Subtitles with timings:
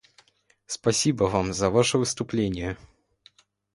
[0.65, 2.75] Спасибо Вам за Ваше выступление.